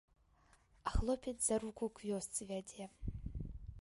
А 0.83 0.89
хлопец 0.95 1.37
за 1.49 1.55
руку 1.63 1.85
к 1.95 2.03
вёсцы 2.07 2.41
вядзе. 2.53 2.85